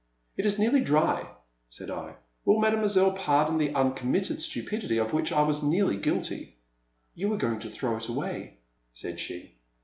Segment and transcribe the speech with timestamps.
[0.35, 1.29] It is nearly dry,"
[1.69, 6.57] said I;will Mademoiselle pardon the uncommitted stupidity of which I was nearly guilty."
[7.13, 8.57] You were going to throw it away,"
[8.93, 9.59] said she.